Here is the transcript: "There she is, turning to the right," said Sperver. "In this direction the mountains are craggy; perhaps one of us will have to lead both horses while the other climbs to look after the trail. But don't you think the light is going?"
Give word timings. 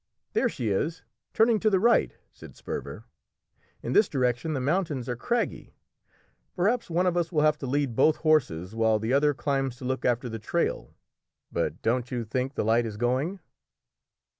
"There 0.33 0.49
she 0.49 0.69
is, 0.69 1.03
turning 1.31 1.59
to 1.59 1.69
the 1.69 1.79
right," 1.79 2.17
said 2.31 2.55
Sperver. 2.55 3.03
"In 3.83 3.93
this 3.93 4.09
direction 4.09 4.53
the 4.53 4.59
mountains 4.59 5.07
are 5.07 5.15
craggy; 5.15 5.75
perhaps 6.55 6.89
one 6.89 7.05
of 7.05 7.15
us 7.15 7.31
will 7.31 7.43
have 7.43 7.59
to 7.59 7.67
lead 7.67 7.95
both 7.95 8.15
horses 8.15 8.73
while 8.73 8.97
the 8.97 9.13
other 9.13 9.35
climbs 9.35 9.75
to 9.75 9.85
look 9.85 10.03
after 10.03 10.27
the 10.27 10.39
trail. 10.39 10.95
But 11.51 11.83
don't 11.83 12.09
you 12.09 12.25
think 12.25 12.55
the 12.55 12.65
light 12.65 12.87
is 12.87 12.97
going?" 12.97 13.41